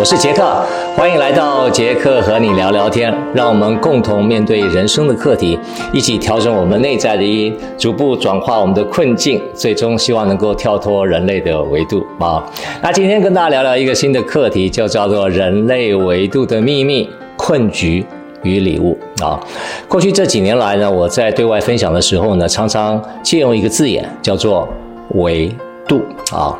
[0.00, 0.64] 我是杰克，
[0.96, 5.58] 欢迎来到杰克和你聊聊天，让我们共同面对人生的课题，
[5.92, 12.42] 一起调整我们内在的音，逐步转化我们的困境，最终希望能够跳脱人类的维度啊。
[12.82, 18.02] 那今天跟大家聊聊一个新的课题，就叫做人类维度的秘密、困局
[18.42, 19.38] 与礼物啊。
[19.86, 24.66] 过去这几年来呢，我在对外分享的时候呢，常常借用一个字眼，叫做
[25.10, 25.54] 维
[25.90, 26.00] 度
[26.32, 26.56] 啊。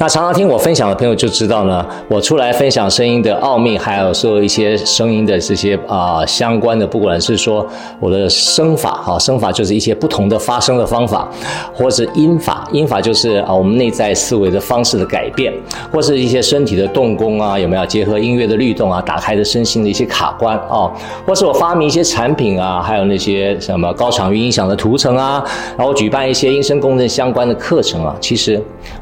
[0.00, 7.66] 那常常听我分享的朋友就知道呢，我出来分享声音的奥秘，还有说一些声音的这些啊、相关的，不管是说
[7.98, 11.28] 我的声法啊，声法就是一些不同的发声的方法，
[11.74, 15.52] 或是音法，音法就是啊我们内在思维的方式的改变，
[15.92, 20.90] 或是一些身体的动功啊，有没有结合音乐的律动啊，打开的身心的一些卡关啊，
[21.26, 25.44] 或是我发明一些产品啊，还有那些什么高场域音响的图层啊，
[25.76, 28.47] 然后举办一些音声共振相关的课程啊，其实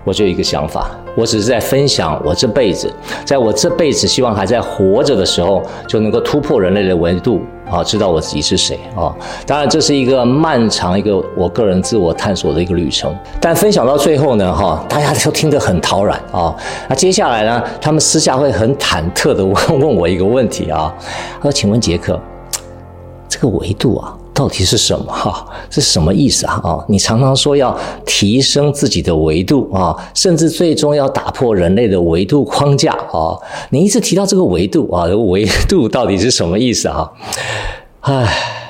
[0.05, 0.91] 我就有一个想法。
[1.17, 2.93] 我只是在分享我这辈子，
[3.25, 9.15] 在我这辈子希望还在活着的时候，就能够突破人类的维度啊，知道我自己是谁啊。
[9.47, 13.17] 当然，这是一个漫长一个我个人自我探索的一个旅程。
[13.41, 16.55] 但分享到最后呢，哈，大家都听得很陶然啊。
[16.87, 20.95] 那接下来呢，他们私下会很忐忑的问 问我一个问题啊，
[21.37, 22.21] 他说：“请问杰克，
[23.27, 25.47] 这个维度啊？”到底是什么哈？
[25.71, 26.61] 是什么意思啊？
[26.63, 33.33] 啊，你常常说要提升自己的维度啊，甚至最终要打破人类的维度框架啊。
[33.71, 37.11] 你一直提到这个维度啊，维度到底是什么意思啊？
[38.03, 38.66] 唉。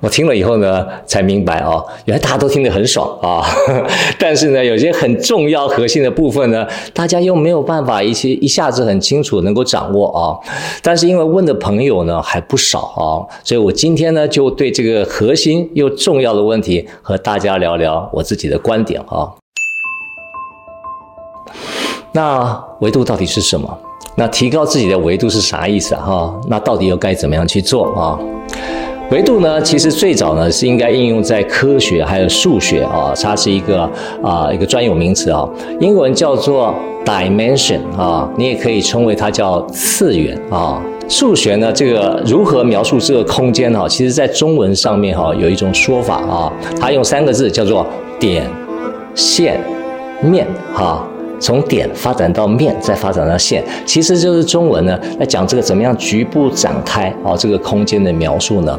[0.00, 3.42] 我听了以后呢，才明白哦，原来大家都听得很爽啊，
[4.20, 10.36] 但是呢，有些很重要核心的部分呢，大家又没有办法一些一下子很清楚能够掌握啊。
[10.82, 19.32] 但是因为问的朋友呢还不少啊，所以我今天呢就对这个核心又重要的问题和大家聊聊我自己的观点啊。
[22.12, 23.78] 那维度到底是什么？
[24.14, 26.38] 那提高自己的维度是啥意思哈？
[26.48, 28.18] 那到底又该怎么样去做啊？
[29.10, 33.88] 维度呢，其实最早呢是应该应用在科学还有数学啊，它是一个
[34.20, 36.74] 啊一个专有名词啊，英文叫做
[37.04, 40.82] dimension 啊，你也可以称为它叫次元啊。
[41.08, 47.86] 数学呢，这个如何描述这个空间哈，其实在中文上面哈有一种说法啊，它用三个字叫做
[48.18, 48.44] 点、
[49.14, 49.60] 线、
[50.20, 51.06] 面哈。
[51.38, 58.78] 从点发展到面，再发展到线，其实就是中文呢，来讲这个怎么样局部展开啊，这个空间的描述呢？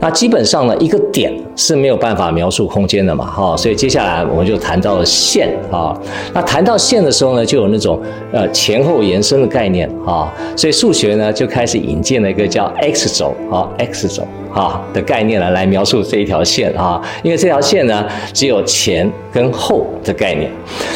[0.00, 5.96] 那基本上呢，一个点是没有办法描述空间的嘛，哈，所以接下来我们就谈到了线啊。
[6.32, 8.00] 那谈到线的时候呢，就有那种
[8.32, 20.50] 呃前后延伸的概念啊，所以数学呢就开始引进了一个叫 x 轴啊，x 轴啊的概念来来描述这一条线啊，因为这条线呢只有前跟后的概念。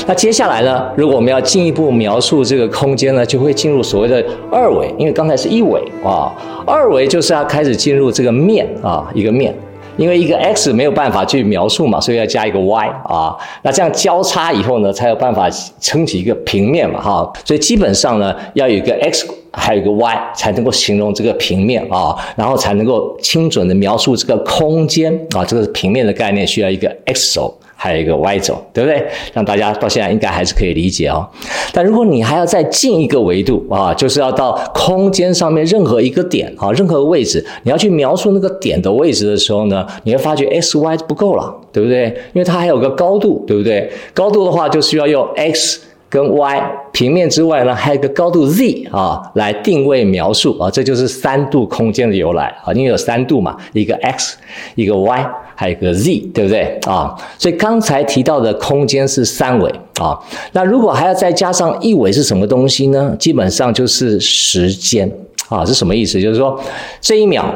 [0.06, 0.91] 那接下来呢？
[0.97, 6.32] 如果我们要进一步描述这个空间呢，就会进入所谓的二维，因为刚才是一维啊，
[6.66, 9.54] 二维就是要开始进入这个面啊，一个面，
[9.97, 15.48] 因为一个 x 没有办法去描述嘛，所以要加一个 y 啊，那这样交叉以后呢，才有办法
[15.78, 27.55] 撑起一个平面嘛，哈，所以基本上呢，要有一个 x，还有一个 y 才能够形容这个平面啊，然后才能够精准的描述这个空间啊，这个平面的概念需要一个 x 轴。
[27.83, 29.03] 还有一个 Y 轴，对不对？
[29.33, 31.27] 让大家到现在应该还是可以理解哦。
[31.72, 42.09] 但如果你还要再进一个维度啊，就是要到空间上面任何一个点啊，任何位置，你要去描述那个点的位置的时候呢，你会发觉 X、Y 不够了，对不对？
[42.34, 43.91] 因为它还有个高度，对不对？
[44.12, 45.81] 高度的话就需要用 X。
[46.10, 46.60] 跟 y
[46.91, 54.37] 平面之外呢，还有一个高度 z 啊，来定位描述啊，这就是三度空间的由来啊，因为有三度嘛，一个 x，
[54.75, 57.15] 一个 y，还有一个 z，对不对啊？
[57.38, 60.18] 所以刚才提到的空间是三维啊，
[60.51, 63.15] 那如果还要再加上一维是什么东西呢？
[63.16, 65.09] 基本上就是时间
[65.48, 66.21] 啊，是什么意思？
[66.21, 66.60] 就是说
[67.01, 67.54] 这一秒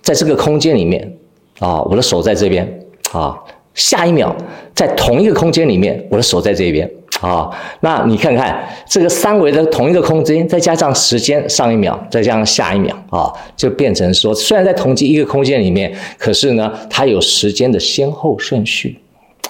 [0.00, 1.12] 在这个空间里面
[1.58, 2.80] 啊，我的手在这边
[3.10, 3.36] 啊，
[3.74, 4.32] 下一秒
[4.76, 6.88] 在同一个空间里面，我的手在这边。
[7.20, 18.98] 啊，那你看看这个三维的同一个空间，再加上时间，上一秒，再加上下一秒，啊，就变成说，虽然在同级一个空间里面，可是呢，它有时间的先后顺序，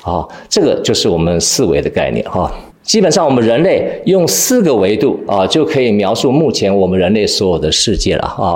[0.03, 2.51] 啊，这个就是我们四维的概念，哈。
[2.83, 8.55] 基本上，我们人类用四个维度啊，就可以描述目前我们人类所有的世界了啊。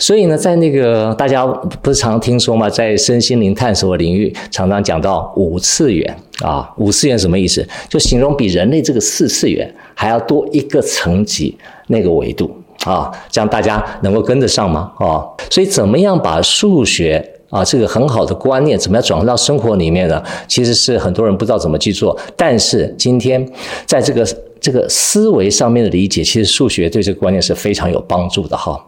[0.00, 2.68] 所以呢，在那个大家不是常听说吗？
[2.68, 6.12] 在身心灵探索领域，常常讲到五次元
[6.44, 7.66] 啊，五次元什么意思？
[7.88, 11.56] 就形容比人类这个四次元还要多一个层级
[11.88, 14.92] 那个维度啊，这样大家能够跟得上吗？
[14.98, 20.22] 啊，所以怎么样把数学啊这个很好的观念怎么样转换到生活里面呢？
[20.46, 23.44] 其实是很多人不知道怎么去做，但是今天
[23.84, 24.24] 在这个
[24.60, 28.80] 这个思维上面的理解，其实数学对这个观念是非常有帮助的哈。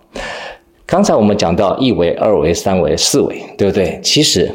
[0.86, 3.98] 刚才我们讲到一维、二维、三维、四维，对不对？
[4.04, 4.48] 其实。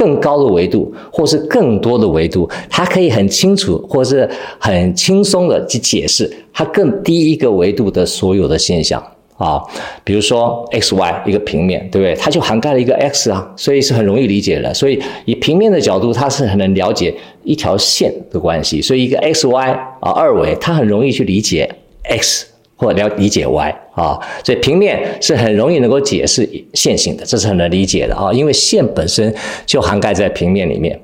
[0.00, 4.26] 更高的维度，或是更多的维度，它可以很清楚，或是
[4.58, 8.98] 很轻松的去解释它更低一个维度的所有的现象
[9.36, 9.60] 啊。
[10.02, 12.14] 比如说 x y 一个平面，对不对？
[12.14, 14.72] 它就涵盖了一个 x 啊，所以是很容易理解的。
[14.72, 17.14] 所以以平面的角度，它是很能了解
[17.44, 18.80] 一条线的关系。
[18.80, 19.70] 所以一个 x y
[20.00, 21.68] 啊二维，它很容易去理解
[22.04, 22.46] x。
[22.80, 29.34] 或了理解 y 啊，所以平面是很容易能够解释线性的，这是很能理解的啊，因为线本身
[29.66, 30.98] 就涵盖在平面里面。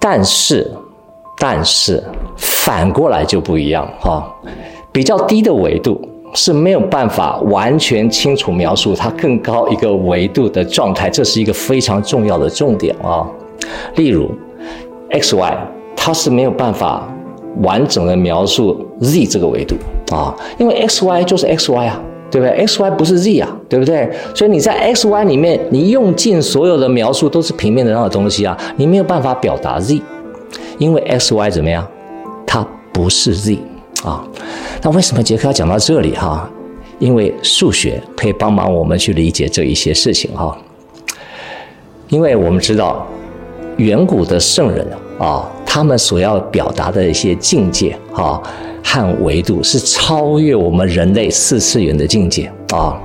[0.00, 0.66] 但是，
[1.38, 2.02] 但是
[2.38, 4.26] 反过来就不一样哈，
[4.90, 6.00] 比较低的维度
[6.34, 13.28] 是没有办法完全清楚描述它更高一个维度的状态，这是一个非常重要的重点啊。
[13.96, 14.30] 例如
[15.10, 15.58] x y，
[15.94, 17.06] 它是没有办法。
[17.62, 19.74] 完整的描述 z 这个维度
[20.10, 22.00] 啊，因为 x y 就是 x y 啊，
[22.30, 24.10] 对不对？x y 不是 z 啊，对不对？
[24.34, 30.00] 所以你在 x y 里面，你用尽所有的描述都是平面的那个东西啊，你没有办法表达 z，
[30.78, 31.86] 因为 x y 怎么样？
[32.46, 33.58] 它不是 z
[34.02, 34.24] 啊。
[34.82, 36.48] 那为什么杰克要讲到这里哈？
[36.98, 40.56] 因为数学可以帮忙我们去理解这一些事情哈。
[42.08, 43.06] 因为我们知道
[43.76, 44.86] 远古的圣人
[45.18, 45.48] 啊。
[45.70, 48.42] 他们所要表达的一些境界啊
[48.90, 52.98] 看维度，是超越我们人类四次元的境界啊。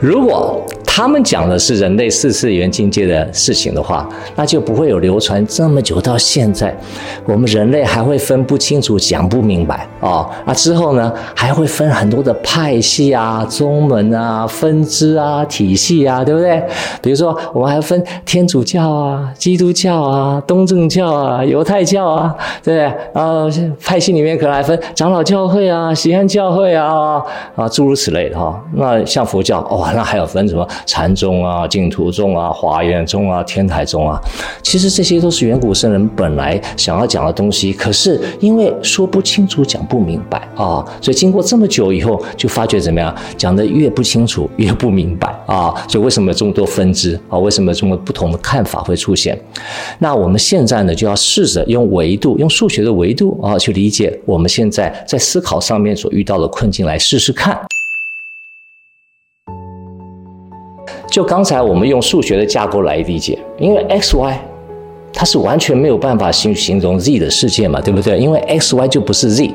[0.00, 6.76] 如果他们讲的是人类四次元境界的事情的话，那就不会有流传这么久到现在，
[7.24, 10.28] 我们人类还会分不清楚、讲不明白啊。
[10.44, 16.60] 那之后呢，还会分很多的派系啊、宗门啊、分支啊、体系啊，对不对？
[17.00, 22.34] 比如说，我们还分天主教啊、基督教啊、东正教啊、犹太教啊，
[22.64, 22.98] 对不对？
[23.14, 23.48] 然后
[23.82, 27.22] 派系里面可能还分长老教会啊、西安教会啊
[27.54, 28.60] 啊，诸如此类的哈。
[28.74, 30.66] 那像佛教，哦，那还有分什么？
[30.86, 34.20] 禅宗啊、净土宗啊、华严宗啊、天台宗啊，
[34.62, 43.14] 其实这些都是远古圣人本来想要讲的东西，可是因为说不清楚、讲不明白啊，所以经过这么久以后，就发觉怎么样？
[43.36, 45.74] 讲得越不清楚，越不明白啊！
[45.88, 47.38] 所以为什么这么多分支啊？
[47.38, 49.38] 为什么这么不同的看法会出现？
[49.98, 57.58] 那我们现在呢，就要试着用维度，用数学的维度啊，去理解我们现在在思考上面所遇到的困境，来试试看。
[61.10, 64.40] 就刚才我们用数学的架构来理解，因为 x y
[65.12, 68.16] 它是完全没有办法形形容 z 的世界嘛，对不对？
[68.16, 69.52] 因为 x y 就不是 z，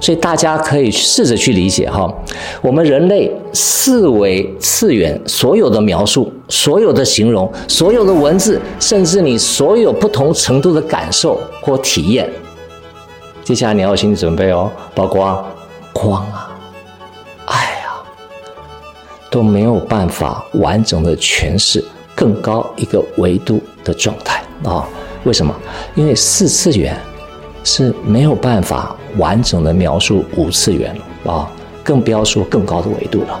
[0.00, 2.12] 所以大家可以试着去理解哈。
[2.60, 12.28] 我们人类四维次元所有的描述、所有的形容、所有的文字，甚至你所有不同程度的感受或体验，
[13.44, 15.44] 接下来你要有心理准备哦，包括
[15.92, 16.47] 光啊。
[19.30, 21.84] 都没有办法完整的诠释
[22.14, 24.88] 更高一个维度的状态啊？
[25.24, 25.54] 为什么？
[25.94, 26.96] 因为四次元
[27.64, 31.50] 是没有办法完整的描述五次元啊，
[31.82, 33.40] 更不要说更高的维度了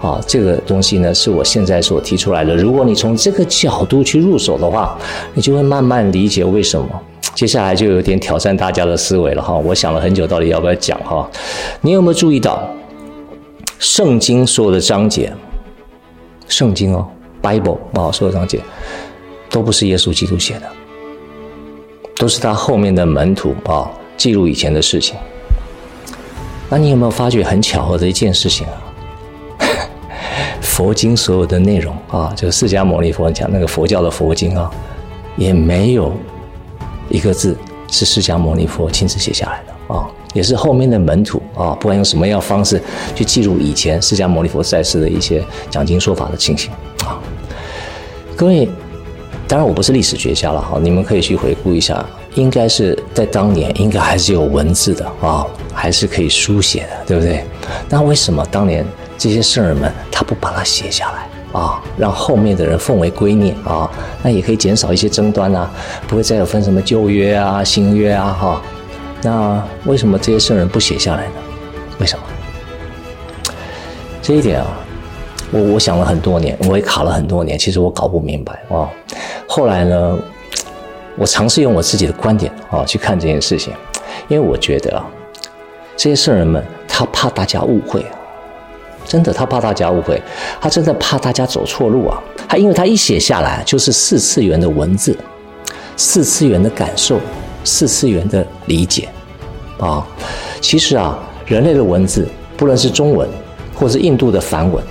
[0.00, 0.20] 啊！
[0.26, 2.54] 这个东西呢，是我现在所提出来的。
[2.54, 4.96] 如果你从这个角度去入手的话，
[5.32, 6.86] 你就会慢慢理解为什么。
[7.34, 9.54] 接下来就有点挑战大家的思维了哈！
[9.54, 11.28] 我想了很久，到底要不要讲哈？
[11.80, 12.62] 你有没有注意到？
[13.78, 15.32] 圣经所有的章节，
[16.48, 17.06] 圣经哦
[17.42, 18.60] ，Bible 啊，所有章节
[19.50, 20.70] 都不是耶稣基督写的，
[22.16, 25.16] 都是他后面的门徒啊记录以前的事情。
[26.70, 28.72] 那你有没有发觉很巧合的一件事情啊？
[30.62, 34.70] 佛经所有的内容啊，就释迦牟尼佛讲那个佛教的佛经啊，
[35.36, 36.12] 也没有
[37.10, 37.56] 一个字
[37.90, 40.08] 是释迦牟尼佛亲自写下来的啊。
[40.34, 42.78] 也是后面的门徒啊，不管用什么样方式
[43.14, 46.70] 去记录以前释迦牟尼佛在世的一些讲经说法的情形
[47.06, 47.18] 啊。
[48.36, 48.68] 各位，
[49.46, 57.44] 当然我不是历史学家了哈，你们可以去回顾一下，应该是在当年应该还是有文字的啊，还是可以书写的，对不对？
[57.88, 58.84] 那为什么当年
[59.16, 61.28] 这些圣人们他不把它写下来
[61.60, 63.88] 啊，让后面的人奉为圭臬啊？
[64.20, 65.70] 那也可以减少一些争端啊，
[66.08, 68.60] 不会再有分什么旧约啊、新约啊哈。
[69.24, 71.32] 那为什么这些圣人不写下来呢？
[71.98, 72.24] 为什么？
[74.20, 74.66] 这一点啊，
[75.50, 78.86] 我我想了很多年，我也卡了很多年，其实我搞不明白啊。
[79.48, 80.18] 后来呢，
[81.16, 83.72] 我尝试用我自己的观点啊去看这件事情，
[84.28, 85.06] 因为我觉得啊，
[85.96, 88.04] 这些圣人们他怕大家误会，
[89.06, 90.20] 真的他怕大家误会，
[90.60, 92.22] 他真的怕大家走错路啊。
[92.46, 95.16] 他因为他一写下来就是四次元的文字，
[95.96, 97.18] 四次元的感受，
[97.64, 99.08] 四次元的理解
[99.78, 100.06] 啊。
[100.60, 103.28] 其实啊，人类的文字，不论是中文，
[103.74, 104.82] 或是印度的梵文，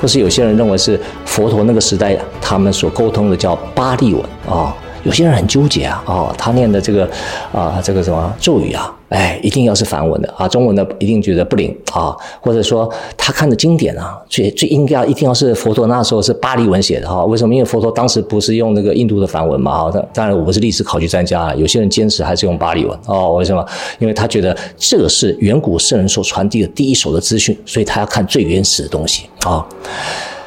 [0.00, 4.74] 或是有些人认为是佛陀那个时代他们所沟通的叫巴利文啊。
[5.04, 7.08] 有些人很纠结啊，哦，他念的这个
[7.52, 17.54] 啊，这个什么咒语啊，哎，一定要是梵文的啊，中文的一定觉得不灵啊，或者说他看的经典啊，最最应该一定要是佛陀那时候是巴利文写的哈，为什么？
[17.54, 23.64] 因为佛陀当时不是用那个印度的梵文嘛，啊，当然我不是历史考据专家啊，有些人坚持还是用巴利文哦，为什么？
[23.98, 29.66] 因为他觉得这个是远古圣人所传递的第一手的资讯，所以他要看最原始的东西啊。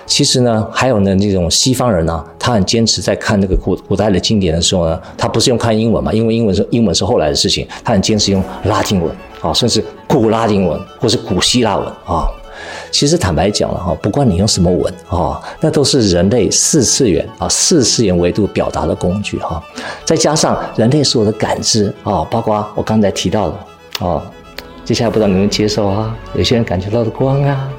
[0.06, 12.28] 其实呢，还有呢，那种西方人呢、他很坚持在看那个古古代的经典的时候呢，他不是用看英文嘛，因为英文是英文是后来的事情，他很坚持用拉丁文啊，甚至古拉丁文或是古希腊文啊。
[12.92, 19.62] 其实坦白讲了哈，不管你用什么文啊，那都是人类四次元啊四次元维度表达的工具哈。
[20.06, 24.22] 再加上人类所有的感知啊，包括我刚才提到的啊，
[24.86, 27.70] 接下来不知道你们接受啊，有些人感觉到的光啊，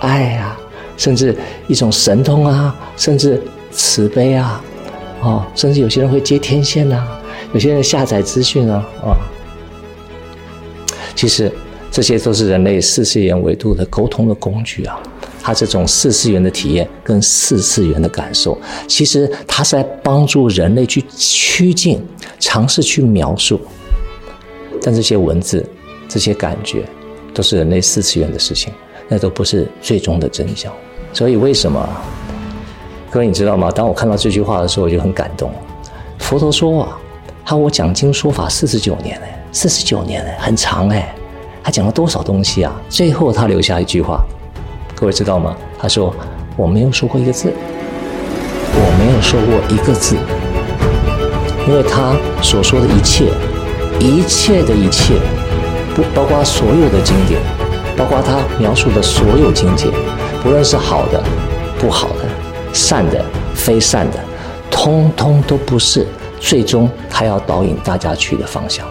[0.00, 0.59] 爱呀、啊。
[1.00, 1.34] 甚至
[1.66, 4.62] 一种神通啊，甚至慈悲啊，
[5.22, 7.08] 哦，甚至有些人会接天线呐、
[7.54, 9.16] 有些人下载资讯啊，啊、哦，
[11.16, 11.50] 其实
[11.90, 15.00] 这些都是人类四次元维度的沟通的工具啊。
[15.42, 21.98] 它这种四次元的体验跟四次元的感受，其实它是在帮助人类去趋近、
[22.38, 23.58] 尝试去描述，
[24.82, 25.66] 但这些文字、
[26.06, 26.84] 这些感觉，
[27.32, 28.70] 都是人类四次元的事情，
[29.08, 30.70] 那都不是最终的真相。
[31.12, 31.86] 所以为什么，
[33.10, 33.70] 各位你知道吗？
[33.70, 35.50] 当我看到这句话的时候，我就很感动。
[36.18, 36.96] 佛陀说啊，
[37.44, 41.14] 他我讲经说法四十九年哎，四十九年哎，很长哎，
[41.64, 42.72] 他讲了多少东西啊？
[42.88, 44.22] 最后他留下一句话，
[44.94, 45.56] 各位知道吗？
[45.78, 46.14] 他说
[46.56, 47.52] 我没有说过一个字，
[48.72, 50.16] 我没有说过一个字，
[51.66, 53.32] 因为他所说的一切，
[53.98, 55.14] 一切的一切，
[55.94, 57.40] 不包括所有的经典，
[57.96, 59.88] 包括他描述的所有境界。
[60.42, 61.22] 不论是好的、
[61.78, 62.24] 不好的、
[62.72, 63.22] 善的、
[63.54, 64.18] 非善的，
[64.70, 66.06] 通通都不是
[66.40, 68.86] 最终他要导引大家去的方向。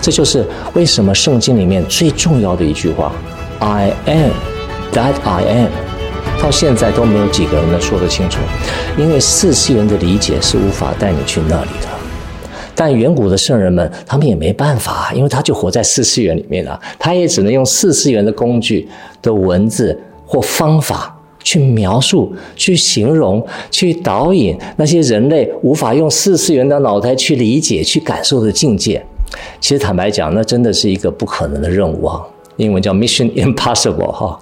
[0.00, 3.12] 这就是为什么圣经里面最重要的一句话
[3.58, 4.30] ：“I am
[4.92, 5.70] that I am”，
[6.42, 8.38] 到现在都没有几个人能说得清楚。
[8.96, 11.88] 因为四次元的理解是无法带你去那里的。
[12.74, 18.88] 但远古的圣人们，他们也没办法，因为他就活在四次元里面啊，他也只能用四次元的工具
[19.20, 19.98] 的文字。
[20.30, 29.04] 或方法去描述、去形容、去导引那些人类无法用四次元的脑袋去理解、去感受的境界。
[29.60, 32.24] 其实坦白讲，那真的是一个不可能的任务啊！
[32.58, 34.38] 英文叫 Mission Impossible 哈。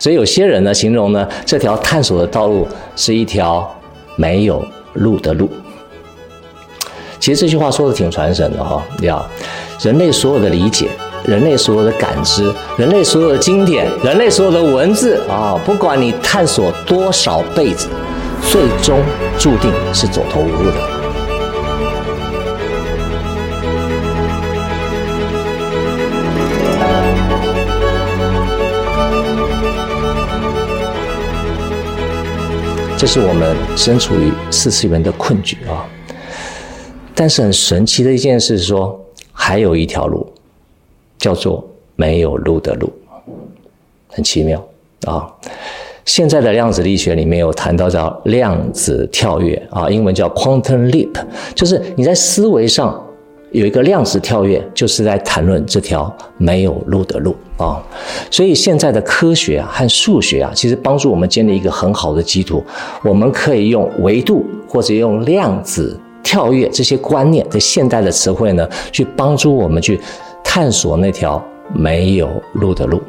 [0.00, 3.72] 所以有些人呢，形容呢，这条探索的道路是一条
[4.16, 4.60] 没有
[4.94, 5.48] 路的路。
[7.20, 9.24] 其实这句话说的挺传神的哈，要
[9.80, 10.88] 人类所有的理解。
[11.24, 17.88] 人类所有的感知，人类所有的经典，人类所有的文字啊，不管你探索多少辈子，
[18.50, 19.00] 最终
[19.38, 20.76] 注定是走投无路的。
[32.96, 35.86] 这是我们身处于四次元的困局啊！
[37.16, 39.00] 但是很神奇的一件事是说，
[39.32, 40.31] 还有一条路。
[41.22, 41.64] 叫做
[41.94, 42.92] 没有路的路，
[44.08, 44.60] 很奇妙
[45.06, 45.32] 啊！
[46.04, 51.14] 现在的量子力学里面有谈到叫量子跳跃啊，英文叫 quantum leap，
[51.54, 53.00] 就是你在思维上
[53.52, 57.80] 有一个量子跳跃，就是在谈论这条没有路的路啊。
[58.28, 62.64] 所以现在的科学啊和数学啊，其实帮助我们建立一个很好的基础，
[63.04, 70.00] 我们可以用维度或者用量子跳跃这些观念的现代的词汇呢，去帮助我们去。
[70.44, 71.42] 探索那条
[71.74, 73.02] 没有路的路。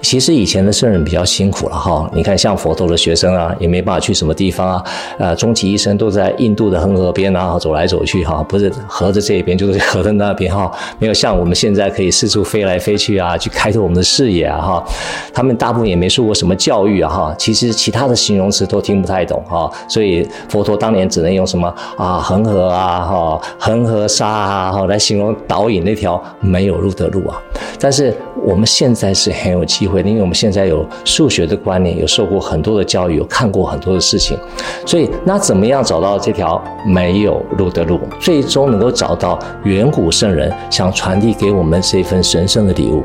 [0.00, 4.84] 其实以前的圣人比较辛苦了哈，你看像佛陀的学生啊，也没办法去什么地方啊，
[5.18, 14.84] 呃，终其一生都在印度的恒河边啊走来走去哈，不是河的这一边就是河的那边哈，没有像我们现在可以四处飞来飞去啊，去开拓我们的视野啊哈。
[15.32, 27.40] 他们大部分也没受过什么教育啊哈，其实其他的形容词都听不太懂哈，所以佛陀当年只能用什么啊恒河啊哈，恒河沙啊哈来形容导引那条没有路的路啊。
[27.78, 34.38] 但是我们现在是很有机会，因为我们现在有数学的观念，有受过很多的教育，有看过很多的事情，
[34.86, 43.02] 所以那怎么样找到这条没有路的路，最终能够找到远古圣人想传递给我们这份神圣的礼物？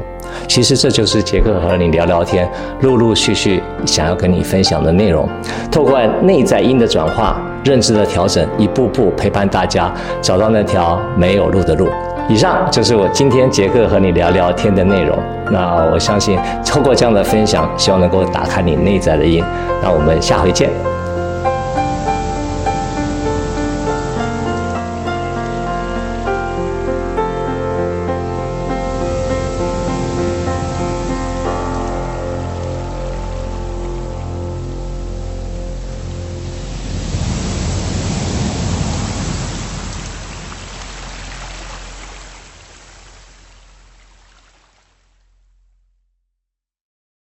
[0.47, 2.49] 其实这就是杰克和你聊聊天，
[2.81, 5.27] 陆陆续续想要跟你分享的内容。
[5.69, 11.89] 透过内在因的转化、认知的调整，一步步陪伴大家找到那条没有路的路。
[12.31, 15.19] 以上就是我今天杰克和你聊聊天的内容。
[15.51, 19.43] 那我相信透过这样的分享，希望能够打开你内在的音。
[19.83, 20.69] 那我们下回见。